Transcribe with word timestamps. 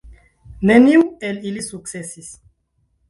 Neniu 0.69 1.03
el 1.29 1.39
ili 1.51 1.67
sukcesis. 1.69 2.33